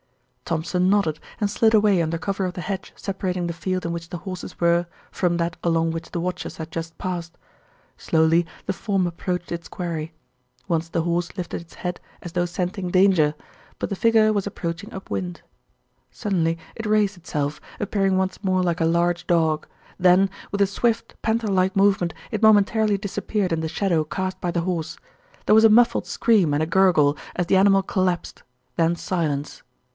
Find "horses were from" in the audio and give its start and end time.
4.17-5.37